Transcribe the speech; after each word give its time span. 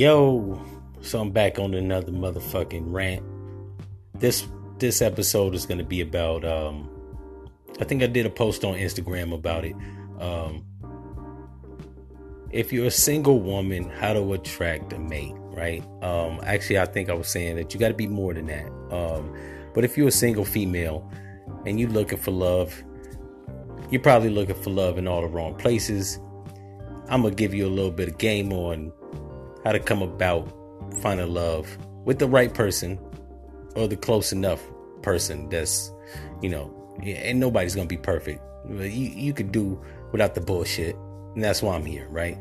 Yo, 0.00 0.58
so 1.02 1.20
I'm 1.20 1.30
back 1.30 1.58
on 1.58 1.74
another 1.74 2.10
motherfucking 2.10 2.84
rant. 2.86 3.22
This 4.14 4.48
this 4.78 5.02
episode 5.02 5.54
is 5.54 5.66
gonna 5.66 5.84
be 5.84 6.00
about 6.00 6.42
um 6.42 6.88
I 7.78 7.84
think 7.84 8.02
I 8.02 8.06
did 8.06 8.24
a 8.24 8.30
post 8.30 8.64
on 8.64 8.76
Instagram 8.76 9.34
about 9.34 9.66
it. 9.66 9.76
Um 10.18 10.64
if 12.50 12.72
you're 12.72 12.86
a 12.86 12.90
single 12.90 13.40
woman, 13.40 13.90
how 13.90 14.14
to 14.14 14.32
attract 14.32 14.94
a 14.94 14.98
mate, 14.98 15.34
right? 15.36 15.84
Um 16.02 16.40
actually 16.44 16.78
I 16.78 16.86
think 16.86 17.10
I 17.10 17.12
was 17.12 17.28
saying 17.28 17.56
that 17.56 17.74
you 17.74 17.78
gotta 17.78 17.92
be 17.92 18.06
more 18.06 18.32
than 18.32 18.46
that. 18.46 18.68
Um 18.90 19.36
but 19.74 19.84
if 19.84 19.98
you're 19.98 20.08
a 20.08 20.22
single 20.26 20.46
female 20.46 21.12
and 21.66 21.78
you're 21.78 21.90
looking 21.90 22.16
for 22.16 22.30
love, 22.30 22.82
you're 23.90 24.00
probably 24.00 24.30
looking 24.30 24.54
for 24.54 24.70
love 24.70 24.96
in 24.96 25.06
all 25.06 25.20
the 25.20 25.28
wrong 25.28 25.56
places. 25.56 26.18
I'm 27.10 27.20
gonna 27.20 27.34
give 27.34 27.52
you 27.52 27.66
a 27.66 27.68
little 27.68 27.90
bit 27.90 28.08
of 28.08 28.16
game 28.16 28.50
on 28.54 28.94
how 29.64 29.72
to 29.72 29.80
come 29.80 30.02
about 30.02 30.52
finding 31.00 31.32
love 31.32 31.78
with 32.04 32.18
the 32.18 32.26
right 32.26 32.52
person 32.52 32.98
or 33.76 33.86
the 33.88 33.96
close 33.96 34.32
enough 34.32 34.62
person 35.02 35.48
that's, 35.48 35.92
you 36.42 36.48
know, 36.48 36.74
and 37.02 37.40
nobody's 37.40 37.74
gonna 37.74 37.86
be 37.86 37.96
perfect. 37.96 38.42
You 38.68 38.78
you 38.78 39.32
could 39.32 39.52
do 39.52 39.82
without 40.12 40.34
the 40.34 40.40
bullshit, 40.40 40.96
and 41.34 41.42
that's 41.42 41.62
why 41.62 41.74
I'm 41.74 41.84
here, 41.84 42.08
right? 42.08 42.36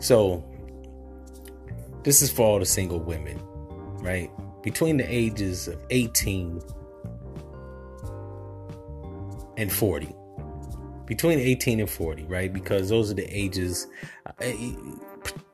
So 0.00 0.44
this 2.02 2.22
is 2.22 2.30
for 2.30 2.42
all 2.42 2.58
the 2.58 2.66
single 2.66 3.00
women, 3.00 3.40
right? 4.00 4.30
Between 4.62 4.96
the 4.96 5.12
ages 5.12 5.68
of 5.68 5.82
18 5.90 6.60
and 9.56 9.72
40. 9.72 10.14
Between 11.06 11.38
18 11.38 11.80
and 11.80 11.90
40, 11.90 12.24
right? 12.24 12.52
Because 12.52 12.88
those 12.88 13.10
are 13.10 13.14
the 13.14 13.26
ages. 13.26 13.86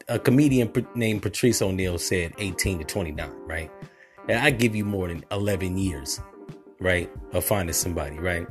A 0.08 0.18
comedian 0.18 0.72
named 0.94 1.22
Patrice 1.22 1.60
O'Neal 1.60 1.98
said 1.98 2.32
18 2.38 2.78
to 2.78 2.84
29, 2.84 3.28
right? 3.44 3.70
And 4.28 4.38
I 4.38 4.50
give 4.50 4.76
you 4.76 4.84
more 4.84 5.08
than 5.08 5.24
11 5.32 5.76
years, 5.78 6.20
right, 6.78 7.10
of 7.32 7.44
finding 7.44 7.72
somebody, 7.72 8.18
right? 8.18 8.46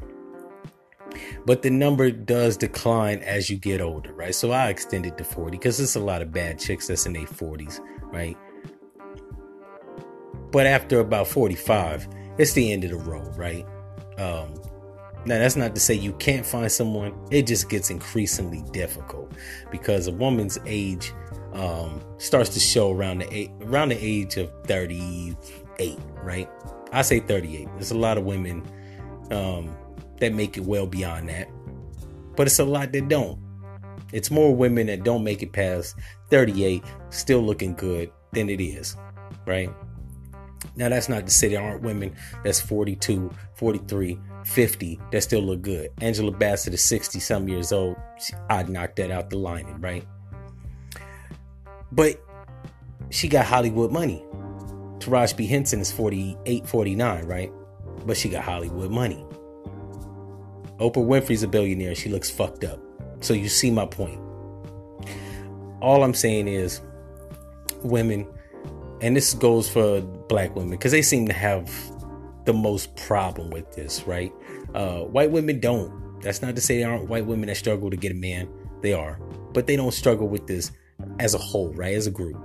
But 1.46 1.62
the 1.62 1.70
number 1.70 2.12
does 2.12 2.58
decline 2.58 3.20
as 3.20 3.50
you 3.50 3.58
get 3.58 3.80
older, 3.80 4.12
right? 4.14 4.36
So 4.36 4.52
I 4.52 4.68
extended 4.70 5.18
to 5.18 5.24
40 5.24 5.52
because 5.52 5.78
there's 5.78 5.96
a 5.96 6.02
lot 6.02 6.22
of 6.22 6.34
bad 6.34 6.60
chicks 6.60 6.88
that's 6.88 7.06
in 7.06 7.14
their 7.14 7.26
40s, 7.26 7.80
right? 8.12 8.38
But 10.52 10.68
after 10.68 11.00
about 11.00 11.28
45, 11.28 12.08
it's 12.38 12.54
the 12.54 12.74
end 12.74 12.84
of 12.84 12.92
the 12.92 12.98
road, 12.98 13.36
right? 13.38 13.66
Um, 14.18 14.54
now 15.26 15.40
that's 15.40 15.56
not 15.56 15.74
to 15.76 15.82
say 15.82 15.94
you 15.94 16.14
can't 16.14 16.46
find 16.46 16.72
someone. 16.72 17.14
It 17.32 17.48
just 17.48 17.70
gets 17.70 17.90
increasingly 17.90 18.64
difficult 18.72 19.32
because 19.72 20.08
a 20.08 20.12
woman's 20.12 20.60
age 20.66 21.14
um, 21.56 22.02
starts 22.18 22.50
to 22.50 22.60
show 22.60 22.92
around 22.92 23.20
the 23.20 23.34
eight, 23.34 23.52
around 23.62 23.90
the 23.90 23.98
age 23.98 24.38
of 24.38 24.52
38, 24.66 25.98
right? 26.22 26.50
I 26.92 27.02
say 27.02 27.20
38. 27.20 27.68
There's 27.74 27.92
a 27.92 27.98
lot 27.98 28.18
of 28.18 28.26
women 28.26 28.64
um, 29.32 29.76
that 30.20 30.34
make 30.34 30.58
it 30.58 30.64
well 30.64 30.86
beyond 30.86 31.30
that, 31.30 31.50
but 32.36 32.48
it's 32.48 32.60
a 32.60 32.66
lot 32.66 32.92
that 32.92 33.08
don't. 33.08 33.40
It's 34.12 34.30
more 34.30 34.56
women 34.56 34.88
that 34.88 35.04
don't 35.04 35.24
make 35.24 35.42
it 35.42 35.52
past 35.52 35.96
38, 36.30 36.84
still 37.10 37.42
looking 37.42 37.74
good, 37.74 38.12
than 38.32 38.50
it 38.50 38.62
is, 38.62 38.96
right? 39.48 39.70
Now, 40.76 40.90
that's 40.90 41.10
not 41.10 41.26
to 41.26 41.32
say 41.32 41.50
there 41.50 41.62
aren't 41.62 41.82
women 41.82 42.16
that's 42.44 42.60
42, 42.60 43.32
43, 43.56 44.20
50 44.46 45.00
that 45.12 45.22
still 45.22 45.42
look 45.42 45.62
good. 45.62 45.90
Angela 46.02 46.32
Bassett 46.32 46.74
is 46.74 46.84
60 46.84 47.20
some 47.20 47.48
years 47.48 47.72
old. 47.72 47.96
I'd 48.50 48.70
knock 48.70 48.96
that 48.98 49.10
out 49.10 49.30
the 49.30 49.38
lining, 49.38 49.80
right? 49.80 50.06
But 51.96 52.22
she 53.10 53.30
got 53.30 53.46
Hollywood 53.46 53.92
money. 53.92 54.24
Taraji 55.00 55.38
P. 55.38 55.48
Henson 55.48 55.80
is 55.80 55.92
48, 55.92 56.68
49, 56.68 57.26
right? 57.26 57.52
But 58.06 58.18
she 58.18 58.30
got 58.30 58.44
Hollywood 58.44 58.92
money. 58.92 59.26
Oprah 60.80 61.06
Winfrey's 61.06 61.42
a 61.42 61.48
billionaire. 61.48 61.96
She 61.96 62.10
looks 62.10 62.30
fucked 62.30 62.66
up. 62.66 62.80
So 63.22 63.34
you 63.34 63.48
see 63.48 63.72
my 63.72 63.86
point. 63.86 64.20
All 65.82 66.04
I'm 66.04 66.14
saying 66.14 66.50
is, 66.50 66.82
women, 67.82 68.28
and 69.02 69.16
this 69.16 69.34
goes 69.34 69.70
for 69.70 70.02
black 70.02 70.54
women, 70.56 70.72
because 70.72 70.92
they 70.92 71.02
seem 71.02 71.28
to 71.28 71.34
have 71.34 71.72
the 72.44 72.54
most 72.54 72.94
problem 72.98 73.52
with 73.52 73.72
this, 73.74 74.06
right? 74.06 74.34
Uh, 74.74 75.02
white 75.02 75.32
women 75.32 75.60
don't. 75.62 76.22
That's 76.22 76.42
not 76.42 76.56
to 76.56 76.62
say 76.62 76.80
there 76.80 76.92
aren't 76.92 77.08
white 77.08 77.26
women 77.26 77.48
that 77.48 77.58
struggle 77.58 77.90
to 77.90 77.98
get 77.98 78.12
a 78.12 78.16
man. 78.16 78.50
They 78.82 78.94
are. 78.94 79.20
But 79.54 79.68
they 79.68 79.76
don't 79.76 79.94
struggle 79.94 80.28
with 80.28 80.48
this 80.48 80.72
as 81.20 81.34
a 81.34 81.38
whole, 81.38 81.74
right? 81.74 81.96
As 81.96 82.08
a 82.08 82.12
group. 82.12 82.38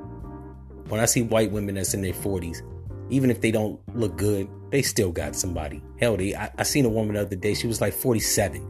When 0.89 1.01
I 1.01 1.05
see 1.05 1.23
white 1.23 1.53
women 1.53 1.77
that's 1.77 1.95
in 1.95 2.03
their 2.03 2.13
40s, 2.13 2.63
even 3.11 3.31
if 3.31 3.41
they 3.41 3.51
don't 3.51 3.81
look 3.97 4.17
good, 4.17 4.49
they 4.71 4.83
still 4.83 5.13
got 5.13 5.35
somebody. 5.35 5.83
Hell, 5.99 6.17
they, 6.17 6.35
I, 6.35 6.51
I 6.59 6.63
seen 6.63 6.85
a 6.85 6.89
woman 6.89 7.15
the 7.15 7.23
other 7.23 7.37
day, 7.37 7.55
she 7.55 7.67
was 7.67 7.81
like 7.81 7.93
47. 7.93 8.67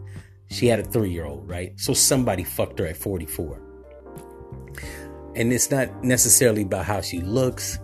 She 0.50 0.66
had 0.66 0.80
a 0.80 0.84
three 0.84 1.10
year 1.10 1.26
old, 1.26 1.48
right? 1.48 1.78
So 1.78 1.94
somebody 1.94 2.44
fucked 2.44 2.78
her 2.78 2.86
at 2.86 2.96
44. 2.96 3.60
And 5.36 5.52
it's 5.52 5.70
not 5.70 6.02
necessarily 6.02 6.62
about 6.62 6.86
how 6.86 7.00
she 7.00 7.20
looks, 7.20 7.78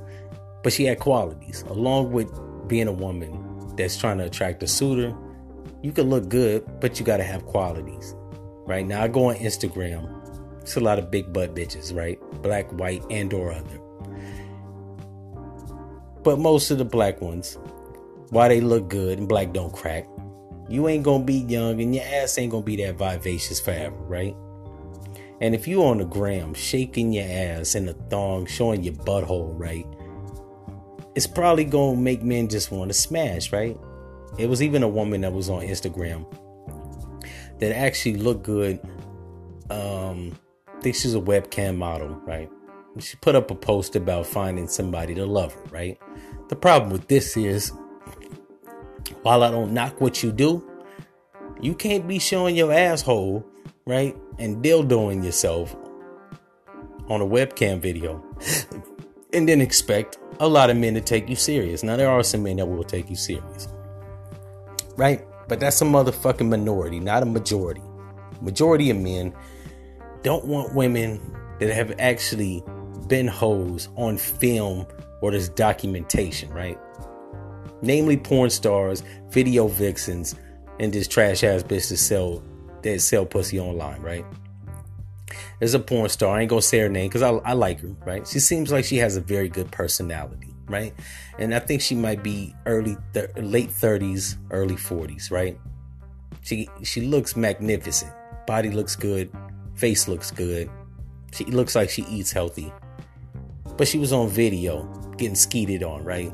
but 0.62 0.72
she 0.72 0.84
had 0.84 0.98
qualities. 0.98 1.62
Along 1.68 2.10
with 2.10 2.28
being 2.68 2.88
a 2.88 2.92
woman 2.92 3.74
that's 3.76 3.96
trying 3.96 4.18
to 4.18 4.24
attract 4.24 4.62
a 4.62 4.66
suitor, 4.66 5.14
you 5.82 5.92
can 5.92 6.10
look 6.10 6.28
good, 6.28 6.64
but 6.80 6.98
you 6.98 7.06
got 7.06 7.18
to 7.18 7.24
have 7.24 7.46
qualities. 7.46 8.14
Right 8.66 8.84
now, 8.84 9.02
I 9.02 9.08
go 9.08 9.26
on 9.26 9.36
Instagram 9.36 10.16
it's 10.66 10.75
a 10.75 10.81
lot 10.81 10.99
of 10.99 11.12
big 11.12 11.32
butt 11.32 11.54
bitches, 11.54 11.94
right? 11.94 12.19
Black, 12.43 12.69
white, 12.72 13.04
and 13.09 13.32
or 13.32 13.53
other. 13.53 13.78
But 16.25 16.41
most 16.41 16.72
of 16.72 16.78
the 16.78 16.84
black 16.84 17.21
ones, 17.21 17.56
why 18.31 18.49
they 18.49 18.60
look 18.60 18.88
good 18.88 19.21
and 19.21 19.28
black 19.28 19.53
don't 19.53 19.72
crack, 19.72 20.09
you 20.69 20.88
ain't 20.88 21.05
gonna 21.05 21.22
be 21.22 21.34
young 21.34 21.81
and 21.81 21.94
your 21.94 22.03
ass 22.05 22.37
ain't 22.37 22.50
gonna 22.50 22.65
be 22.65 22.75
that 22.84 22.97
vivacious 22.97 23.60
forever, 23.60 23.94
right? 23.94 24.34
And 25.41 25.55
if 25.55 25.69
you 25.69 25.84
on 25.84 25.99
the 25.99 26.05
gram 26.05 26.53
shaking 26.53 27.12
your 27.12 27.26
ass 27.28 27.76
in 27.76 27.88
a 27.88 27.93
thong, 27.93 28.47
showing 28.47 28.82
your 28.82 28.94
butthole, 28.94 29.56
right? 29.56 29.87
It's 31.15 31.28
probably 31.28 31.65
gonna 31.65 31.97
make 31.97 32.25
men 32.25 32.49
just 32.49 32.72
want 32.72 32.91
to 32.91 32.94
smash, 32.94 33.53
right? 33.53 33.78
It 34.37 34.49
was 34.49 34.60
even 34.65 34.82
a 34.82 34.88
woman 34.88 35.21
that 35.21 35.32
was 35.32 35.49
on 35.49 35.62
Instagram 35.62 36.26
that 37.60 37.71
actually 37.71 38.16
looked 38.16 38.43
good 38.43 38.81
um 39.71 40.37
think 40.86 40.94
she's 40.94 41.16
a 41.16 41.20
webcam 41.20 41.76
model, 41.76 42.10
right? 42.26 42.48
She 43.00 43.16
put 43.16 43.34
up 43.34 43.50
a 43.50 43.56
post 43.56 43.97
about 43.97 44.24
finding 44.24 44.69
somebody 44.69 45.16
to 45.16 45.26
love 45.26 45.52
her, 45.52 45.62
right? 45.72 45.98
The 46.48 46.54
problem 46.54 46.92
with 46.92 47.08
this 47.08 47.36
is, 47.36 47.72
while 49.22 49.42
I 49.42 49.50
don't 49.50 49.72
knock 49.75 50.00
what 50.00 50.22
you 50.22 50.30
do, 50.30 50.64
you 51.60 51.75
can't 51.75 52.06
be 52.06 52.20
showing 52.20 52.54
your 52.54 52.72
asshole, 52.72 53.44
right? 53.84 54.16
And 54.38 54.62
dildoing 54.62 55.25
yourself 55.25 55.75
on 57.08 57.20
a 57.20 57.26
webcam 57.26 57.80
video 57.80 58.25
and 59.32 59.48
then 59.48 59.60
expect 59.60 60.19
a 60.38 60.46
lot 60.46 60.70
of 60.70 60.76
men 60.76 60.94
to 60.94 61.00
take 61.00 61.28
you 61.28 61.34
serious. 61.34 61.82
Now, 61.82 61.96
there 61.96 62.10
are 62.10 62.22
some 62.22 62.44
men 62.44 62.58
that 62.58 62.66
will 62.66 62.84
take 62.84 63.10
you 63.10 63.16
serious, 63.16 63.66
right? 64.96 65.26
But 65.48 65.58
that's 65.58 65.82
a 65.82 65.84
motherfucking 65.84 66.48
minority, 66.48 67.00
not 67.00 67.25
a 67.25 67.26
majority. 67.26 67.82
Majority 68.41 68.91
of 68.91 68.98
men 68.98 69.34
don't 70.26 70.44
want 70.44 70.75
women 70.75 71.20
that 71.60 71.72
have 71.72 71.94
actually 72.00 72.60
been 73.06 73.28
hoes 73.28 73.88
on 73.94 74.19
film 74.19 74.84
or 75.22 75.31
there's 75.31 75.48
documentation, 75.48 76.50
right? 76.53 76.76
Namely 77.81 78.16
porn 78.16 78.50
stars, 78.50 79.04
video 79.28 79.69
vixens, 79.69 80.34
and 80.81 80.92
this 80.92 81.06
trash 81.06 81.44
ass 81.44 81.62
bitch 81.62 81.91
that 81.91 81.98
sell 81.98 82.43
that 82.82 83.00
sell 83.02 83.25
pussy 83.25 83.61
online, 83.61 84.02
right? 84.02 84.25
There's 85.61 85.75
a 85.75 85.78
porn 85.78 86.08
star. 86.08 86.37
I 86.37 86.40
ain't 86.40 86.50
gonna 86.50 86.61
say 86.61 86.81
her 86.81 86.88
name 86.88 87.08
because 87.08 87.23
I, 87.23 87.31
I 87.31 87.52
like 87.52 87.78
her, 87.82 87.94
right? 88.05 88.26
She 88.26 88.40
seems 88.40 88.73
like 88.73 88.84
she 88.84 88.96
has 88.96 89.17
a 89.17 89.20
very 89.20 89.49
good 89.49 89.70
personality, 89.70 90.52
right? 90.67 90.93
And 91.38 91.55
I 91.55 91.61
think 91.61 91.81
she 91.81 91.94
might 91.94 92.25
be 92.25 92.52
early, 92.67 92.96
th- 93.14 93.31
late 93.37 93.70
30s, 93.70 94.38
early 94.50 94.75
40s, 94.75 95.31
right? 95.31 95.56
She 96.40 96.69
she 96.82 97.02
looks 97.02 97.37
magnificent. 97.37 98.12
Body 98.44 98.70
looks 98.70 98.96
good. 98.96 99.31
Face 99.76 100.08
looks 100.08 100.31
good. 100.31 100.70
She 101.32 101.44
looks 101.44 101.75
like 101.75 101.90
she 101.90 102.02
eats 102.05 102.32
healthy. 102.32 102.73
But 103.76 103.87
she 103.87 103.99
was 103.99 104.12
on 104.12 104.28
video 104.28 104.84
getting 105.19 105.34
skeeted 105.34 105.82
on, 105.82 106.02
right? 106.02 106.32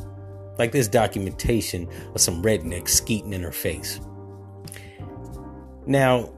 Like 0.58 0.70
this 0.70 0.86
documentation 0.88 1.88
of 2.14 2.20
some 2.20 2.42
redneck 2.42 2.88
skeeting 2.88 3.32
in 3.32 3.42
her 3.42 3.52
face. 3.52 4.00
Now, 5.86 6.32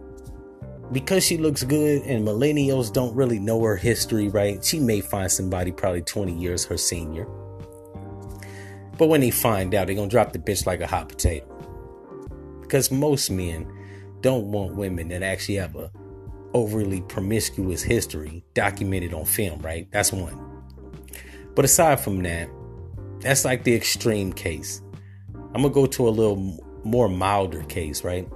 because 0.93 1.25
she 1.25 1.37
looks 1.37 1.63
good 1.63 2.03
and 2.03 2.27
millennials 2.27 2.93
don't 2.93 3.15
really 3.15 3.39
know 3.39 3.63
her 3.63 3.77
history, 3.77 4.29
right? 4.29 4.65
She 4.65 4.79
may 4.79 5.01
find 5.01 5.31
somebody 5.31 5.73
probably 5.73 6.03
20 6.03 6.39
years 6.39 6.65
her 6.65 6.79
senior. 6.79 7.27
But 8.97 9.09
when 9.09 9.21
they 9.21 9.31
find 9.31 9.75
out, 9.75 9.87
they're 9.87 9.97
going 9.97 10.09
to 10.09 10.15
drop 10.15 10.33
the 10.33 10.39
bitch 10.39 10.67
like 10.67 10.81
a 10.81 10.87
hot 10.87 11.09
potato. 11.09 11.47
Because 12.63 12.91
most 12.91 13.31
men 13.31 13.71
don't 14.21 14.51
want 14.51 14.77
women 14.77 15.09
that 15.09 15.23
actually 15.23 15.57
have 15.57 15.77
a 15.77 15.91
overly 16.55 17.03
promiscuous 17.03 17.83
history 17.83 18.45
documented 18.55 19.13
on 19.13 19.25
film, 19.25 19.61
right? 19.61 19.89
That's 19.91 20.13
one. 20.13 20.41
But 21.55 21.65
aside 21.65 22.01
from 22.01 22.23
that, 22.23 22.49
that's 23.21 23.45
like 23.45 23.65
the 23.65 23.75
extreme 23.75 24.33
case. 24.33 24.81
I'm 25.55 25.63
gonna 25.63 25.71
go 25.71 25.87
to 25.87 26.09
a 26.09 26.11
little 26.11 26.59
more 26.85 27.09
milder 27.09 27.63
case, 27.65 28.05
right? 28.05 28.29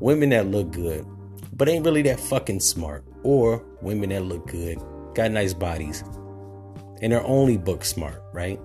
Women 0.00 0.30
that 0.30 0.46
look 0.46 0.72
good, 0.72 1.06
but 1.52 1.68
ain't 1.68 1.84
really 1.84 2.02
that 2.02 2.20
fucking 2.20 2.60
smart, 2.60 3.04
or 3.22 3.64
women 3.82 4.10
that 4.10 4.22
look 4.22 4.46
good, 4.46 4.78
got 5.14 5.30
nice 5.30 5.54
bodies, 5.54 6.02
and 7.02 7.12
they're 7.12 7.26
only 7.26 7.56
book 7.56 7.84
smart, 7.84 8.22
right? 8.32 8.60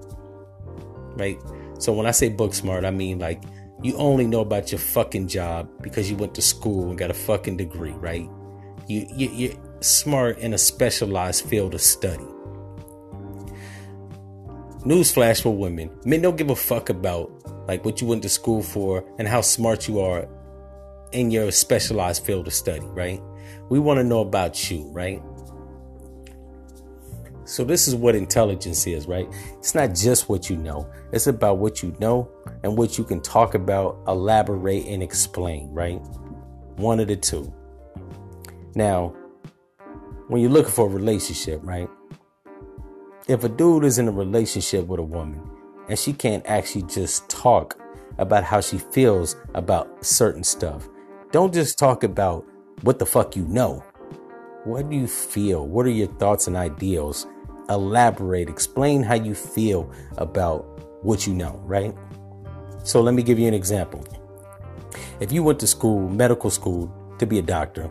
Right? 1.18 1.40
So 1.80 1.94
when 1.94 2.06
I 2.06 2.12
say 2.12 2.30
book 2.30 2.54
smart, 2.54 2.86
I 2.86 2.92
mean 2.92 3.20
like 3.20 3.44
you 3.84 3.96
only 3.98 4.26
know 4.26 4.40
about 4.40 4.72
your 4.72 4.80
fucking 4.80 5.28
job 5.28 5.70
because 5.82 6.10
you 6.10 6.16
went 6.16 6.34
to 6.36 6.42
school 6.42 6.90
and 6.90 6.98
got 6.98 7.12
a 7.12 7.14
fucking 7.14 7.58
degree, 7.58 7.92
right? 7.92 8.30
You, 8.88 9.08
you 9.16 9.30
you're 9.30 9.54
smart 9.82 10.38
in 10.40 10.54
a 10.54 10.58
specialized 10.58 11.46
field 11.46 11.74
of 11.74 11.82
study. 11.82 12.26
Newsflash 14.84 15.42
for 15.42 15.56
women: 15.56 15.90
men 16.06 16.22
don't 16.22 16.38
give 16.38 16.50
a 16.52 16.56
fuck 16.56 16.90
about 16.90 17.32
like 17.68 17.84
what 17.84 18.02
you 18.02 18.08
went 18.08 18.22
to 18.24 18.30
school 18.30 18.62
for 18.62 19.04
and 19.18 19.28
how 19.28 19.42
smart 19.42 19.88
you 19.88 20.00
are 20.00 20.28
in 21.12 21.32
your 21.32 21.52
specialized 21.52 22.24
field 22.24 22.48
of 22.48 22.54
study, 22.54 22.86
right? 22.88 23.22
We 23.70 23.80
want 23.80 24.00
to 24.00 24.04
know 24.04 24.20
about 24.20 24.70
you, 24.70 24.90
right? 24.92 25.22
So 27.46 27.64
this 27.64 27.88
is 27.88 27.96
what 27.96 28.16
intelligence 28.16 28.86
is, 28.88 29.08
right? 29.08 29.28
It's 29.60 29.76
not 29.76 29.94
just 29.94 30.30
what 30.30 30.50
you 30.50 30.58
know. 30.58 30.90
It's 31.12 31.28
about 31.28 31.60
what 31.60 31.84
you 31.84 31.96
know 32.00 32.30
and 32.64 32.76
what 32.76 32.98
you 32.98 33.04
can 33.04 33.22
talk 33.22 33.54
about, 33.54 34.00
elaborate 34.08 34.86
and 34.88 35.04
explain, 35.04 35.70
right? 35.72 36.00
One 36.78 37.00
of 37.00 37.08
the 37.08 37.16
two. 37.16 37.54
Now, 38.76 39.16
when 40.28 40.42
you're 40.42 40.52
looking 40.52 40.72
for 40.72 40.86
a 40.86 40.90
relationship, 40.90 41.62
right? 41.64 41.90
If 43.28 43.44
a 43.44 43.50
dude 43.50 43.86
is 43.86 43.98
in 43.98 44.08
a 44.08 44.12
relationship 44.12 44.86
with 44.88 45.00
a 45.00 45.04
woman 45.04 45.42
and 45.88 45.98
she 45.98 46.12
can't 46.14 46.46
actually 46.46 46.84
just 46.84 47.28
talk 47.30 47.80
about 48.18 48.44
how 48.44 48.60
she 48.60 48.78
feels 48.78 49.38
about 49.54 50.06
certain 50.06 50.44
stuff, 50.44 50.90
don't 51.32 51.54
just 51.54 51.80
talk 51.80 52.04
about 52.04 52.46
what 52.82 53.00
the 53.00 53.06
fuck 53.06 53.36
you 53.36 53.46
know. 53.48 53.84
What 54.66 54.90
do 54.90 54.98
you 54.98 55.08
feel? 55.08 55.66
What 55.66 55.86
are 55.86 55.92
your 55.92 56.08
thoughts 56.08 56.48
and 56.48 56.58
ideals 56.58 57.28
elaborate, 57.70 58.50
explain 58.50 59.04
how 59.04 59.16
you 59.16 59.34
feel 59.34 59.90
about 60.18 60.62
what 61.04 61.26
you 61.26 61.34
know, 61.34 61.62
right? 61.64 61.96
So 62.84 63.02
let 63.02 63.14
me 63.14 63.24
give 63.24 63.40
you 63.40 63.48
an 63.48 63.54
example. 63.54 64.06
If 65.20 65.32
you 65.32 65.44
went 65.44 65.60
to 65.62 65.68
school, 65.68 66.10
medical 66.10 66.50
school, 66.50 66.94
to 67.20 67.26
be 67.26 67.40
a 67.40 67.42
doctor, 67.42 67.90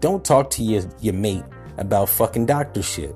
don't 0.00 0.24
talk 0.24 0.50
to 0.50 0.62
your, 0.62 0.82
your 1.00 1.14
mate 1.14 1.44
about 1.78 2.08
fucking 2.08 2.46
doctor 2.46 2.82
shit. 2.82 3.14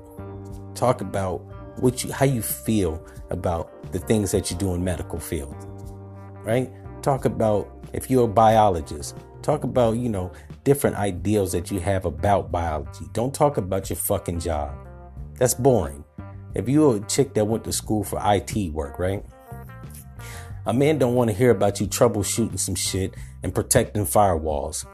Talk 0.74 1.00
about 1.00 1.38
what 1.80 2.04
you 2.04 2.12
how 2.12 2.24
you 2.24 2.42
feel 2.42 3.04
about 3.30 3.92
the 3.92 3.98
things 3.98 4.30
that 4.30 4.50
you 4.50 4.56
do 4.56 4.74
in 4.74 4.84
medical 4.84 5.18
field. 5.18 5.56
Right? 6.44 6.70
Talk 7.02 7.24
about 7.24 7.86
if 7.92 8.10
you're 8.10 8.24
a 8.24 8.28
biologist, 8.28 9.16
talk 9.42 9.64
about, 9.64 9.96
you 9.96 10.08
know, 10.08 10.32
different 10.64 10.96
ideals 10.96 11.52
that 11.52 11.70
you 11.70 11.80
have 11.80 12.04
about 12.04 12.50
biology. 12.50 13.06
Don't 13.12 13.34
talk 13.34 13.56
about 13.56 13.88
your 13.88 13.96
fucking 13.96 14.40
job. 14.40 14.74
That's 15.38 15.54
boring. 15.54 16.04
If 16.54 16.68
you're 16.68 16.96
a 16.96 17.00
chick 17.00 17.34
that 17.34 17.46
went 17.46 17.64
to 17.64 17.72
school 17.72 18.04
for 18.04 18.20
IT 18.24 18.72
work, 18.72 18.98
right? 18.98 19.24
A 20.66 20.72
man 20.72 20.98
don't 20.98 21.14
want 21.14 21.30
to 21.30 21.36
hear 21.36 21.50
about 21.50 21.80
you 21.80 21.86
troubleshooting 21.86 22.58
some 22.58 22.74
shit 22.74 23.14
and 23.42 23.54
protecting 23.54 24.06
firewalls. 24.06 24.86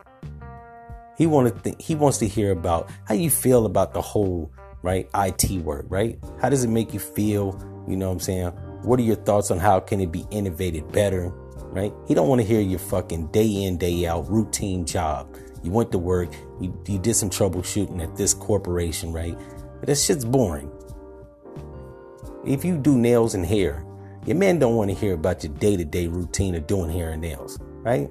He 1.21 1.27
want 1.27 1.63
to 1.65 1.75
he 1.79 1.95
wants 1.95 2.17
to 2.21 2.27
hear 2.27 2.51
about 2.51 2.89
how 3.05 3.13
you 3.13 3.29
feel 3.29 3.67
about 3.67 3.93
the 3.93 4.01
whole 4.01 4.51
right 4.81 5.07
IT 5.15 5.51
work, 5.61 5.85
right? 5.91 6.19
How 6.41 6.49
does 6.49 6.65
it 6.65 6.69
make 6.69 6.95
you 6.95 6.99
feel? 6.99 7.63
You 7.87 7.99
know 7.99 8.07
what 8.07 8.15
I'm 8.15 8.21
saying? 8.21 8.47
What 8.85 8.99
are 8.99 9.03
your 9.03 9.17
thoughts 9.17 9.51
on 9.51 9.59
how 9.59 9.81
can 9.81 10.01
it 10.01 10.11
be 10.11 10.25
innovated 10.31 10.91
better? 10.93 11.29
Right? 11.75 11.93
He 12.09 12.15
don't 12.15 12.27
want 12.27 12.41
to 12.41 12.47
hear 12.47 12.63
your 12.63 12.79
fucking 12.79 13.27
day 13.33 13.65
in 13.65 13.77
day 13.77 14.07
out 14.07 14.31
routine 14.31 14.87
job. 14.87 15.37
You 15.63 15.73
went 15.73 15.93
to 15.93 15.99
work, 15.99 16.33
you, 16.59 16.75
you 16.89 16.99
did 16.99 17.15
some 17.15 17.29
troubleshooting 17.29 18.03
at 18.03 18.17
this 18.17 18.33
corporation, 18.33 19.13
right? 19.13 19.39
But 19.81 19.89
that 19.89 19.99
shit's 19.99 20.25
boring. 20.25 20.73
If 22.47 22.65
you 22.65 22.79
do 22.79 22.97
nails 22.97 23.35
and 23.35 23.45
hair, 23.45 23.85
your 24.25 24.37
man 24.37 24.59
don't 24.59 24.75
want 24.75 24.89
to 24.89 24.97
hear 24.97 25.13
about 25.13 25.45
your 25.45 25.53
day-to-day 25.53 26.07
routine 26.07 26.55
of 26.55 26.67
doing 26.67 26.91
hair 26.91 27.11
and 27.11 27.21
nails, 27.21 27.59
right? 27.83 28.11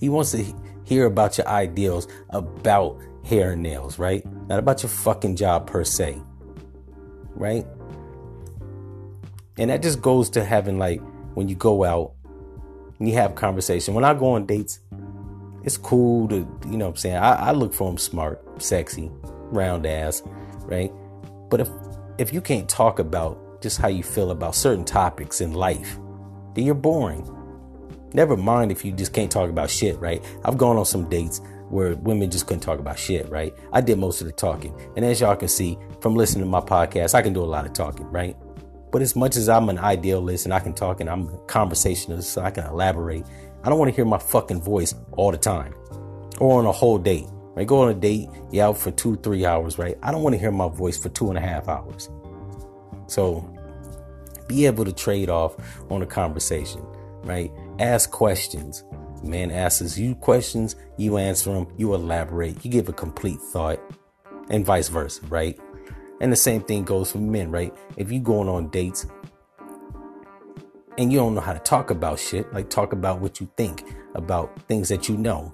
He 0.00 0.08
wants 0.08 0.32
to 0.32 0.44
hear 0.84 1.06
about 1.06 1.38
your 1.38 1.48
ideals 1.48 2.08
about 2.30 3.00
hair 3.24 3.52
and 3.52 3.62
nails, 3.62 3.98
right? 3.98 4.24
Not 4.48 4.58
about 4.58 4.82
your 4.82 4.90
fucking 4.90 5.36
job 5.36 5.66
per 5.66 5.84
se, 5.84 6.20
right? 7.34 7.66
And 9.58 9.70
that 9.70 9.82
just 9.82 10.02
goes 10.02 10.30
to 10.30 10.44
having 10.44 10.78
like 10.78 11.00
when 11.34 11.48
you 11.48 11.54
go 11.54 11.84
out 11.84 12.12
and 12.98 13.08
you 13.08 13.14
have 13.14 13.34
conversation. 13.34 13.94
When 13.94 14.04
I 14.04 14.14
go 14.14 14.32
on 14.32 14.46
dates, 14.46 14.80
it's 15.62 15.76
cool 15.76 16.28
to, 16.28 16.36
you 16.36 16.76
know 16.76 16.86
what 16.86 16.90
I'm 16.92 16.96
saying? 16.96 17.16
I, 17.16 17.48
I 17.48 17.52
look 17.52 17.72
for 17.72 17.88
them 17.88 17.98
smart, 17.98 18.42
sexy, 18.62 19.10
round 19.50 19.86
ass, 19.86 20.22
right? 20.66 20.92
But 21.48 21.60
if 21.60 21.68
if 22.18 22.32
you 22.32 22.40
can't 22.40 22.68
talk 22.68 22.98
about 22.98 23.60
just 23.60 23.80
how 23.80 23.88
you 23.88 24.02
feel 24.02 24.30
about 24.30 24.54
certain 24.54 24.84
topics 24.84 25.40
in 25.40 25.52
life, 25.52 25.98
then 26.54 26.64
you're 26.64 26.74
boring. 26.74 27.28
Never 28.14 28.36
mind 28.36 28.70
if 28.70 28.84
you 28.84 28.92
just 28.92 29.12
can't 29.12 29.30
talk 29.30 29.50
about 29.50 29.68
shit, 29.68 29.98
right? 29.98 30.24
I've 30.44 30.56
gone 30.56 30.76
on 30.76 30.86
some 30.86 31.08
dates 31.10 31.40
where 31.68 31.96
women 31.96 32.30
just 32.30 32.46
couldn't 32.46 32.62
talk 32.62 32.78
about 32.78 32.96
shit, 32.96 33.28
right? 33.28 33.52
I 33.72 33.80
did 33.80 33.98
most 33.98 34.20
of 34.20 34.28
the 34.28 34.32
talking. 34.32 34.72
And 34.96 35.04
as 35.04 35.20
y'all 35.20 35.34
can 35.34 35.48
see 35.48 35.76
from 36.00 36.14
listening 36.14 36.44
to 36.44 36.48
my 36.48 36.60
podcast, 36.60 37.14
I 37.14 37.22
can 37.22 37.32
do 37.32 37.42
a 37.42 37.44
lot 37.44 37.66
of 37.66 37.72
talking, 37.72 38.06
right? 38.12 38.36
But 38.92 39.02
as 39.02 39.16
much 39.16 39.34
as 39.34 39.48
I'm 39.48 39.68
an 39.68 39.78
idealist 39.78 40.44
and 40.44 40.54
I 40.54 40.60
can 40.60 40.72
talk 40.72 41.00
and 41.00 41.10
I'm 41.10 41.28
a 41.28 41.38
conversationalist, 41.46 42.30
so 42.30 42.42
I 42.42 42.52
can 42.52 42.64
elaborate, 42.64 43.24
I 43.64 43.68
don't 43.68 43.80
want 43.80 43.90
to 43.90 43.96
hear 43.96 44.04
my 44.04 44.18
fucking 44.18 44.62
voice 44.62 44.94
all 45.16 45.32
the 45.32 45.38
time 45.38 45.74
or 46.38 46.60
on 46.60 46.66
a 46.66 46.72
whole 46.72 46.98
date. 46.98 47.26
Right? 47.56 47.66
Go 47.66 47.82
on 47.82 47.88
a 47.88 47.94
date, 47.94 48.28
you 48.52 48.62
out 48.62 48.78
for 48.78 48.92
two, 48.92 49.16
three 49.16 49.44
hours, 49.44 49.76
right? 49.76 49.98
I 50.04 50.12
don't 50.12 50.22
want 50.22 50.34
to 50.34 50.38
hear 50.38 50.52
my 50.52 50.68
voice 50.68 50.96
for 50.96 51.08
two 51.08 51.30
and 51.30 51.38
a 51.38 51.40
half 51.40 51.68
hours. 51.68 52.08
So 53.08 53.52
be 54.46 54.66
able 54.66 54.84
to 54.84 54.92
trade 54.92 55.30
off 55.30 55.56
on 55.90 56.02
a 56.02 56.06
conversation, 56.06 56.84
right? 57.24 57.50
Ask 57.78 58.10
questions. 58.10 58.84
Man 59.22 59.50
asks 59.50 59.98
you 59.98 60.14
questions, 60.14 60.76
you 60.96 61.16
answer 61.16 61.52
them, 61.52 61.66
you 61.76 61.94
elaborate, 61.94 62.64
you 62.64 62.70
give 62.70 62.88
a 62.88 62.92
complete 62.92 63.40
thought, 63.40 63.80
and 64.50 64.64
vice 64.64 64.88
versa, 64.88 65.22
right? 65.26 65.58
And 66.20 66.30
the 66.30 66.36
same 66.36 66.62
thing 66.62 66.84
goes 66.84 67.10
for 67.10 67.18
men, 67.18 67.50
right? 67.50 67.74
If 67.96 68.12
you 68.12 68.20
going 68.20 68.48
on 68.48 68.68
dates 68.68 69.06
and 70.98 71.12
you 71.12 71.18
don't 71.18 71.34
know 71.34 71.40
how 71.40 71.54
to 71.54 71.58
talk 71.58 71.90
about 71.90 72.18
shit, 72.20 72.52
like 72.52 72.70
talk 72.70 72.92
about 72.92 73.20
what 73.20 73.40
you 73.40 73.50
think 73.56 73.82
about 74.14 74.56
things 74.68 74.88
that 74.90 75.08
you 75.08 75.16
know, 75.16 75.52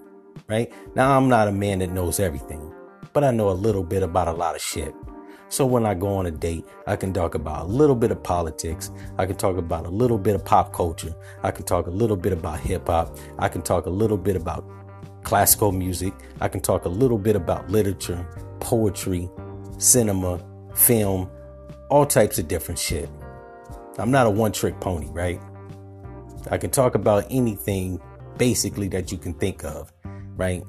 right? 0.48 0.72
Now, 0.94 1.16
I'm 1.16 1.28
not 1.28 1.48
a 1.48 1.52
man 1.52 1.78
that 1.78 1.90
knows 1.90 2.20
everything, 2.20 2.74
but 3.12 3.24
I 3.24 3.30
know 3.30 3.50
a 3.50 3.52
little 3.52 3.84
bit 3.84 4.02
about 4.02 4.28
a 4.28 4.32
lot 4.32 4.56
of 4.56 4.60
shit. 4.60 4.94
So 5.50 5.66
when 5.66 5.84
I 5.84 5.94
go 5.94 6.14
on 6.16 6.26
a 6.26 6.30
date, 6.30 6.64
I 6.86 6.94
can 6.94 7.12
talk 7.12 7.34
about 7.34 7.62
a 7.62 7.68
little 7.68 7.96
bit 7.96 8.12
of 8.12 8.22
politics. 8.22 8.92
I 9.18 9.26
can 9.26 9.36
talk 9.36 9.56
about 9.56 9.84
a 9.84 9.88
little 9.88 10.16
bit 10.16 10.36
of 10.36 10.44
pop 10.44 10.72
culture. 10.72 11.12
I 11.42 11.50
can 11.50 11.64
talk 11.64 11.88
a 11.88 11.90
little 11.90 12.16
bit 12.16 12.32
about 12.32 12.60
hip 12.60 12.86
hop. 12.86 13.18
I 13.36 13.48
can 13.48 13.60
talk 13.60 13.86
a 13.86 13.90
little 13.90 14.16
bit 14.16 14.36
about 14.36 14.64
classical 15.24 15.72
music. 15.72 16.14
I 16.40 16.46
can 16.46 16.60
talk 16.60 16.84
a 16.84 16.88
little 16.88 17.18
bit 17.18 17.34
about 17.34 17.68
literature, 17.68 18.24
poetry, 18.60 19.28
cinema, 19.78 20.40
film, 20.76 21.28
all 21.88 22.06
types 22.06 22.38
of 22.38 22.46
different 22.46 22.78
shit. 22.78 23.10
I'm 23.98 24.12
not 24.12 24.28
a 24.28 24.30
one 24.30 24.52
trick 24.52 24.78
pony, 24.78 25.08
right? 25.08 25.40
I 26.48 26.58
can 26.58 26.70
talk 26.70 26.94
about 26.94 27.26
anything 27.28 28.00
basically 28.38 28.86
that 28.88 29.10
you 29.10 29.18
can 29.18 29.34
think 29.34 29.64
of, 29.64 29.92
right? 30.36 30.62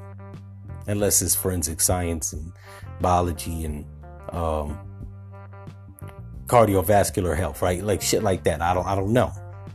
Unless 0.87 1.21
it's 1.21 1.35
forensic 1.35 1.81
science 1.81 2.33
and 2.33 2.51
biology 2.99 3.63
and 3.63 3.85
um, 4.31 4.79
cardiovascular 6.47 7.35
health, 7.35 7.61
right? 7.61 7.83
Like 7.83 8.01
shit 8.01 8.23
like 8.23 8.43
that. 8.43 8.61
I 8.61 8.73
don't, 8.73 8.85
I 8.85 8.95
don't 8.95 9.13
know, 9.13 9.31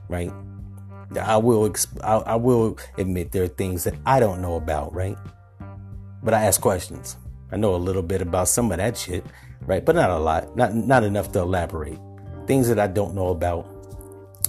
right? 0.09 0.33
I 1.21 1.37
will, 1.37 1.69
exp- 1.69 2.03
I, 2.03 2.17
I 2.33 2.35
will 2.37 2.79
admit 2.99 3.33
there 3.33 3.45
are 3.45 3.49
things 3.49 3.85
that 3.85 3.95
I 4.05 4.21
don't 4.21 4.43
know 4.43 4.57
about, 4.57 4.95
right? 4.95 5.17
But 6.23 6.35
I 6.35 6.45
ask 6.45 6.61
questions. 6.61 7.17
I 7.53 7.57
know 7.57 7.75
a 7.75 7.77
little 7.77 8.03
bit 8.03 8.21
about 8.21 8.49
some 8.49 8.73
of 8.73 8.79
that 8.79 8.97
shit, 8.97 9.25
right? 9.63 9.85
But 9.85 9.95
not 9.95 10.11
a 10.11 10.19
lot, 10.19 10.57
not 10.57 10.75
not 10.75 11.05
enough 11.05 11.31
to 11.33 11.41
elaborate. 11.41 11.99
Things 12.47 12.69
that 12.69 12.79
I 12.79 12.87
don't 12.87 13.15
know 13.15 13.29
about. 13.29 13.73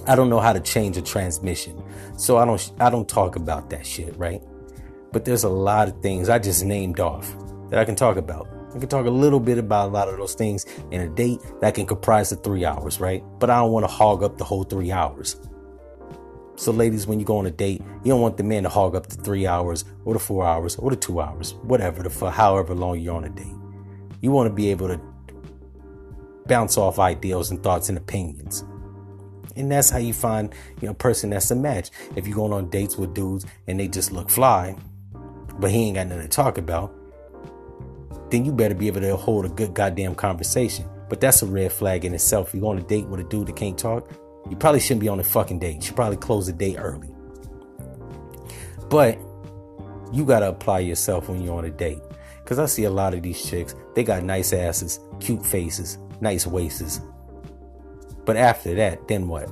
I 0.06 0.16
don't 0.16 0.30
know 0.30 0.40
how 0.40 0.52
to 0.52 0.60
change 0.60 0.96
a 0.96 1.02
transmission, 1.02 1.82
so 2.16 2.38
I 2.38 2.44
don't 2.44 2.72
I 2.80 2.90
don't 2.90 3.08
talk 3.08 3.36
about 3.36 3.70
that 3.70 3.86
shit, 3.86 4.16
right? 4.16 4.42
But 5.12 5.24
there's 5.24 5.44
a 5.44 5.48
lot 5.48 5.88
of 5.88 6.02
things 6.02 6.28
I 6.28 6.38
just 6.38 6.64
named 6.64 7.00
off 7.00 7.32
that 7.70 7.78
I 7.78 7.84
can 7.84 7.94
talk 7.94 8.16
about. 8.16 8.48
I 8.74 8.78
can 8.78 8.88
talk 8.88 9.06
a 9.06 9.10
little 9.10 9.40
bit 9.40 9.56
about 9.56 9.88
a 9.88 9.92
lot 9.92 10.08
of 10.08 10.18
those 10.18 10.34
things 10.34 10.66
in 10.90 11.00
a 11.00 11.08
date 11.08 11.40
that 11.60 11.74
can 11.74 11.86
comprise 11.86 12.30
the 12.30 12.36
three 12.36 12.64
hours, 12.64 13.00
right? 13.00 13.24
But 13.38 13.50
I 13.50 13.60
don't 13.60 13.72
want 13.72 13.84
to 13.84 13.92
hog 13.92 14.22
up 14.22 14.36
the 14.36 14.44
whole 14.44 14.64
three 14.64 14.92
hours. 14.92 15.36
So, 16.56 16.72
ladies, 16.72 17.06
when 17.06 17.20
you 17.20 17.24
go 17.24 17.38
on 17.38 17.46
a 17.46 17.50
date, 17.50 17.80
you 18.02 18.10
don't 18.10 18.20
want 18.20 18.36
the 18.36 18.42
man 18.42 18.64
to 18.64 18.68
hog 18.68 18.94
up 18.94 19.06
the 19.06 19.14
three 19.14 19.46
hours 19.46 19.84
or 20.04 20.14
the 20.14 20.20
four 20.20 20.44
hours 20.44 20.76
or 20.76 20.90
the 20.90 20.96
two 20.96 21.20
hours, 21.20 21.54
whatever, 21.62 22.02
the 22.02 22.10
for 22.10 22.30
however 22.30 22.74
long 22.74 22.98
you're 22.98 23.14
on 23.14 23.24
a 23.24 23.28
date. 23.28 23.46
You 24.20 24.32
want 24.32 24.50
to 24.50 24.54
be 24.54 24.70
able 24.70 24.88
to 24.88 25.00
bounce 26.46 26.76
off 26.76 26.98
ideals 26.98 27.50
and 27.50 27.62
thoughts 27.62 27.88
and 27.88 27.96
opinions. 27.96 28.64
And 29.54 29.70
that's 29.70 29.88
how 29.88 29.98
you 29.98 30.12
find, 30.12 30.52
you 30.80 30.86
know, 30.86 30.92
a 30.92 30.94
person 30.94 31.30
that's 31.30 31.50
a 31.50 31.56
match. 31.56 31.90
If 32.16 32.26
you're 32.26 32.36
going 32.36 32.52
on 32.52 32.70
dates 32.70 32.96
with 32.96 33.14
dudes 33.14 33.46
and 33.66 33.78
they 33.78 33.88
just 33.88 34.12
look 34.12 34.28
fly, 34.28 34.76
but 35.58 35.70
he 35.70 35.86
ain't 35.86 35.96
got 35.96 36.08
nothing 36.08 36.22
to 36.22 36.28
talk 36.28 36.58
about, 36.58 36.92
then 38.30 38.44
you 38.44 38.52
better 38.52 38.74
be 38.74 38.86
able 38.86 39.00
to 39.00 39.16
hold 39.16 39.44
a 39.44 39.48
good 39.48 39.74
goddamn 39.74 40.14
conversation. 40.14 40.88
But 41.08 41.20
that's 41.20 41.42
a 41.42 41.46
red 41.46 41.72
flag 41.72 42.04
in 42.04 42.14
itself. 42.14 42.48
If 42.48 42.60
you're 42.60 42.70
on 42.70 42.78
a 42.78 42.82
date 42.82 43.06
with 43.06 43.20
a 43.20 43.24
dude 43.24 43.48
that 43.48 43.56
can't 43.56 43.78
talk, 43.78 44.10
you 44.48 44.56
probably 44.56 44.80
shouldn't 44.80 45.00
be 45.00 45.08
on 45.08 45.20
a 45.20 45.24
fucking 45.24 45.58
date. 45.58 45.76
You 45.76 45.82
should 45.82 45.96
probably 45.96 46.16
close 46.16 46.46
the 46.46 46.52
date 46.52 46.76
early. 46.78 47.08
But 48.88 49.18
you 50.12 50.24
gotta 50.24 50.48
apply 50.48 50.80
yourself 50.80 51.28
when 51.28 51.42
you're 51.42 51.56
on 51.56 51.64
a 51.64 51.70
date. 51.70 52.00
Cause 52.44 52.58
I 52.58 52.64
see 52.64 52.84
a 52.84 52.90
lot 52.90 53.12
of 53.12 53.22
these 53.22 53.44
chicks, 53.44 53.74
they 53.94 54.02
got 54.02 54.22
nice 54.22 54.54
asses, 54.54 55.00
cute 55.20 55.44
faces, 55.44 55.98
nice 56.22 56.46
waists. 56.46 57.00
But 58.24 58.36
after 58.36 58.74
that, 58.74 59.06
then 59.06 59.28
what? 59.28 59.48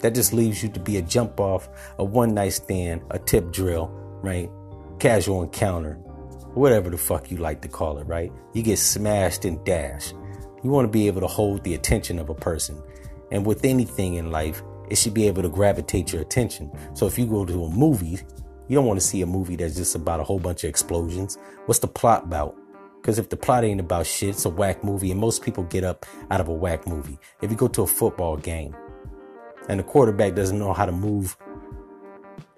That 0.00 0.14
just 0.14 0.32
leaves 0.32 0.62
you 0.62 0.68
to 0.70 0.80
be 0.80 0.98
a 0.98 1.02
jump 1.02 1.40
off, 1.40 1.68
a 1.98 2.04
one 2.04 2.34
night 2.34 2.52
stand, 2.52 3.02
a 3.10 3.18
tip 3.18 3.52
drill, 3.52 3.88
right? 4.22 4.48
Casual 5.00 5.42
encounter, 5.42 5.98
whatever 6.54 6.90
the 6.90 6.98
fuck 6.98 7.30
you 7.30 7.38
like 7.38 7.62
to 7.62 7.68
call 7.68 7.98
it, 7.98 8.06
right? 8.06 8.32
You 8.52 8.62
get 8.62 8.78
smashed 8.78 9.44
and 9.44 9.62
dashed. 9.64 10.14
You 10.62 10.70
want 10.70 10.86
to 10.86 10.92
be 10.92 11.06
able 11.06 11.20
to 11.20 11.26
hold 11.26 11.64
the 11.64 11.74
attention 11.74 12.18
of 12.18 12.28
a 12.28 12.34
person. 12.34 12.80
And 13.30 13.46
with 13.46 13.64
anything 13.64 14.14
in 14.14 14.30
life, 14.30 14.62
it 14.90 14.96
should 14.96 15.14
be 15.14 15.26
able 15.26 15.42
to 15.42 15.48
gravitate 15.48 16.12
your 16.12 16.22
attention. 16.22 16.70
So 16.94 17.06
if 17.06 17.18
you 17.18 17.26
go 17.26 17.44
to 17.46 17.64
a 17.64 17.70
movie, 17.70 18.18
you 18.68 18.76
don't 18.76 18.86
want 18.86 19.00
to 19.00 19.06
see 19.06 19.22
a 19.22 19.26
movie 19.26 19.56
that's 19.56 19.76
just 19.76 19.94
about 19.94 20.20
a 20.20 20.24
whole 20.24 20.38
bunch 20.38 20.64
of 20.64 20.70
explosions. 20.70 21.38
What's 21.66 21.80
the 21.80 21.88
plot 21.88 22.24
about? 22.24 22.56
Because 23.00 23.18
if 23.18 23.28
the 23.28 23.36
plot 23.36 23.64
ain't 23.64 23.80
about 23.80 24.06
shit, 24.06 24.30
it's 24.30 24.44
a 24.44 24.48
whack 24.48 24.84
movie, 24.84 25.10
and 25.10 25.18
most 25.18 25.42
people 25.42 25.64
get 25.64 25.82
up 25.82 26.06
out 26.30 26.40
of 26.40 26.48
a 26.48 26.52
whack 26.52 26.86
movie. 26.86 27.18
If 27.40 27.50
you 27.50 27.56
go 27.56 27.68
to 27.68 27.82
a 27.82 27.86
football 27.86 28.36
game 28.36 28.76
and 29.68 29.80
the 29.80 29.84
quarterback 29.84 30.34
doesn't 30.34 30.58
know 30.58 30.72
how 30.72 30.86
to 30.86 30.92
move 30.92 31.36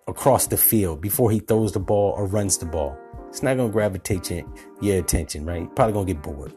across 0.07 0.47
the 0.47 0.57
field 0.57 1.01
before 1.01 1.31
he 1.31 1.39
throws 1.39 1.73
the 1.73 1.81
ball 1.81 2.13
or 2.17 2.27
runs 2.27 2.59
the 2.59 2.67
ball, 2.67 2.99
it's 3.35 3.43
not 3.43 3.55
to 3.71 3.73
gravitate 3.73 4.31
your, 4.81 4.97
attention, 4.97 5.45
right? 5.45 5.63
You're 5.63 5.71
probably 5.71 5.93
to 6.07 6.13
get 6.13 6.23
bored. 6.23 6.53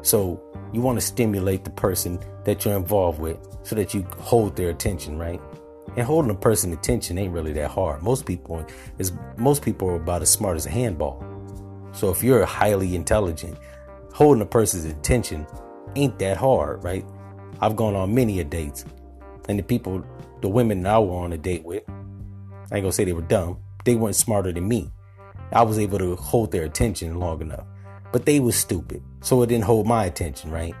So 0.00 0.42
you 0.72 0.80
want 0.80 0.98
to 0.98 1.04
stimulate 1.04 1.62
the 1.64 1.70
person 1.70 2.18
that 2.46 2.64
you're 2.64 2.74
involved 2.74 3.20
with 3.20 3.36
so 3.64 3.76
that 3.76 3.92
you 3.92 4.02
hold 4.16 4.56
their 4.56 4.70
attention, 4.70 5.18
right? 5.18 5.42
And 5.94 6.06
holding 6.06 6.30
a 6.30 6.34
person's 6.34 6.74
attention 6.74 7.18
ain't 7.18 7.34
really 7.34 7.52
that 7.52 7.70
hard. 7.70 8.02
Most 8.02 8.24
people 8.24 8.64
is 8.96 9.12
most 9.36 9.62
people 9.62 9.90
are 9.90 9.96
about 9.96 10.22
as 10.22 10.30
smart 10.30 10.56
as 10.56 10.64
a 10.64 10.70
handball. 10.70 11.22
So 11.92 12.08
if 12.08 12.22
you're 12.22 12.46
highly 12.46 12.94
intelligent, 12.94 13.58
holding 14.14 14.40
a 14.40 14.46
person's 14.46 14.86
attention 14.86 15.46
ain't 15.96 16.18
that 16.18 16.38
hard, 16.38 16.82
right? 16.82 17.04
I've 17.60 17.76
gone 17.76 17.94
on 17.94 18.14
many 18.14 18.40
a 18.40 18.44
dates, 18.44 18.86
and 19.50 19.58
the 19.58 19.62
people, 19.62 20.02
the 20.40 20.48
women 20.48 20.86
I 20.86 20.98
were 20.98 21.16
on 21.16 21.34
a 21.34 21.38
date 21.38 21.62
with, 21.62 21.82
I 21.90 22.76
ain't 22.76 22.84
gonna 22.84 22.92
say 22.92 23.04
they 23.04 23.12
were 23.12 23.20
dumb. 23.20 23.58
They 23.84 23.94
weren't 23.94 24.16
smarter 24.16 24.52
than 24.52 24.68
me. 24.68 24.90
I 25.52 25.62
was 25.62 25.78
able 25.78 25.98
to 25.98 26.16
hold 26.16 26.52
their 26.52 26.64
attention 26.64 27.18
long 27.18 27.40
enough, 27.40 27.66
but 28.12 28.26
they 28.26 28.40
was 28.40 28.56
stupid, 28.56 29.02
so 29.20 29.42
it 29.42 29.48
didn't 29.48 29.64
hold 29.64 29.86
my 29.86 30.04
attention, 30.04 30.50
right? 30.50 30.74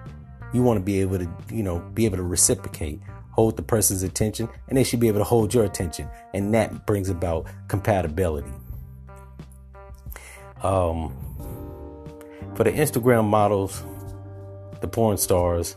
You 0.52 0.62
want 0.62 0.78
to 0.78 0.84
be 0.84 1.00
able 1.00 1.18
to, 1.18 1.28
you 1.50 1.62
know, 1.62 1.80
be 1.94 2.04
able 2.04 2.18
to 2.18 2.22
reciprocate 2.22 3.00
hold 3.30 3.56
the 3.56 3.62
person's 3.62 4.02
attention 4.02 4.48
and 4.68 4.76
they 4.76 4.84
should 4.84 5.00
be 5.00 5.08
able 5.08 5.18
to 5.18 5.24
hold 5.24 5.54
your 5.54 5.64
attention 5.64 6.08
and 6.34 6.52
that 6.52 6.86
brings 6.86 7.08
about 7.08 7.46
compatibility 7.68 8.52
um, 10.62 11.14
for 12.54 12.64
the 12.64 12.72
instagram 12.72 13.24
models 13.24 13.84
the 14.80 14.88
porn 14.88 15.16
stars 15.16 15.76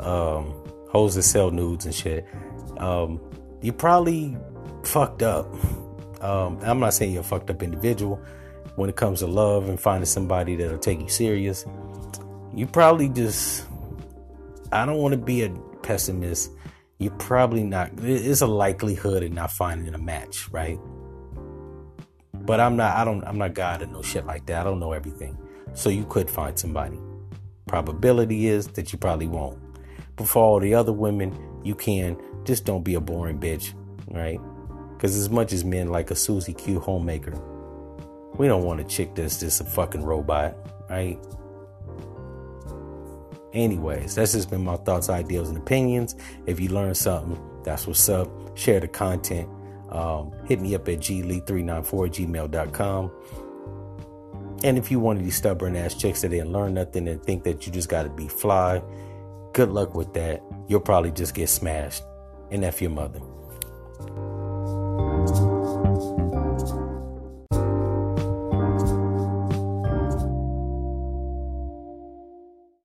um, 0.00 0.52
hoes 0.90 1.14
that 1.14 1.22
sell 1.22 1.50
nudes 1.50 1.84
and 1.84 1.94
shit 1.94 2.26
um, 2.78 3.20
you 3.62 3.72
probably 3.72 4.36
fucked 4.82 5.22
up 5.22 5.46
um, 6.22 6.58
i'm 6.62 6.80
not 6.80 6.94
saying 6.94 7.12
you're 7.12 7.20
a 7.20 7.24
fucked 7.24 7.50
up 7.50 7.62
individual 7.62 8.20
when 8.76 8.90
it 8.90 8.96
comes 8.96 9.20
to 9.20 9.26
love 9.26 9.68
and 9.68 9.80
finding 9.80 10.06
somebody 10.06 10.56
that'll 10.56 10.78
take 10.78 11.00
you 11.00 11.08
serious 11.08 11.64
you 12.54 12.66
probably 12.66 13.08
just 13.08 13.66
i 14.72 14.84
don't 14.84 14.98
want 14.98 15.12
to 15.12 15.18
be 15.18 15.42
a 15.42 15.48
pessimist, 15.86 16.50
you're 16.98 17.12
probably 17.12 17.62
not. 17.62 17.90
It's 18.02 18.40
a 18.40 18.46
likelihood 18.46 19.22
of 19.22 19.32
not 19.32 19.52
finding 19.52 19.94
a 19.94 19.98
match, 19.98 20.48
right? 20.50 20.78
But 22.34 22.60
I'm 22.60 22.76
not. 22.76 22.96
I 22.96 23.04
don't. 23.04 23.24
I'm 23.24 23.38
not 23.38 23.54
God 23.54 23.82
and 23.82 23.92
no 23.92 24.02
shit 24.02 24.26
like 24.26 24.46
that. 24.46 24.60
I 24.60 24.64
don't 24.64 24.80
know 24.80 24.92
everything. 24.92 25.38
So 25.74 25.88
you 25.88 26.04
could 26.04 26.28
find 26.28 26.58
somebody. 26.58 26.98
Probability 27.66 28.48
is 28.48 28.66
that 28.68 28.92
you 28.92 28.98
probably 28.98 29.26
won't. 29.26 29.58
But 30.16 30.28
for 30.28 30.42
all 30.42 30.60
the 30.60 30.74
other 30.74 30.92
women, 30.92 31.36
you 31.62 31.74
can. 31.74 32.20
Just 32.44 32.64
don't 32.64 32.82
be 32.82 32.94
a 32.94 33.00
boring 33.00 33.40
bitch, 33.40 33.74
right? 34.08 34.40
Because 34.96 35.16
as 35.16 35.28
much 35.28 35.52
as 35.52 35.64
men 35.64 35.88
like 35.88 36.10
a 36.10 36.16
Susie 36.16 36.54
Q 36.54 36.80
homemaker, 36.80 37.38
we 38.38 38.46
don't 38.48 38.64
want 38.64 38.80
a 38.80 38.84
chick 38.84 39.14
that's 39.14 39.40
just 39.40 39.60
a 39.60 39.64
fucking 39.64 40.02
robot, 40.02 40.56
right? 40.88 41.18
Anyways, 43.52 44.14
that's 44.14 44.32
just 44.32 44.50
been 44.50 44.64
my 44.64 44.76
thoughts, 44.76 45.08
ideals, 45.08 45.48
and 45.48 45.56
opinions. 45.56 46.14
If 46.46 46.60
you 46.60 46.68
learned 46.68 46.96
something, 46.96 47.40
that's 47.64 47.86
what's 47.86 48.08
up. 48.08 48.28
Share 48.56 48.80
the 48.80 48.88
content. 48.88 49.48
Um, 49.90 50.32
hit 50.46 50.60
me 50.60 50.74
up 50.74 50.88
at 50.88 50.98
glee394 50.98 51.84
gmail.com. 51.86 53.10
And 54.64 54.78
if 54.78 54.90
you 54.90 55.00
one 55.00 55.16
of 55.16 55.24
these 55.24 55.36
stubborn 55.36 55.76
ass 55.76 55.94
chicks 55.94 56.22
that 56.22 56.30
didn't 56.30 56.52
learn 56.52 56.74
nothing 56.74 57.08
and 57.08 57.22
think 57.22 57.44
that 57.44 57.66
you 57.66 57.72
just 57.72 57.88
got 57.88 58.02
to 58.02 58.10
be 58.10 58.28
fly, 58.28 58.82
good 59.52 59.70
luck 59.70 59.94
with 59.94 60.12
that. 60.14 60.42
You'll 60.68 60.80
probably 60.80 61.12
just 61.12 61.34
get 61.34 61.48
smashed. 61.48 62.02
And 62.50 62.64
F 62.64 62.80
your 62.80 62.90
mother. 62.90 63.20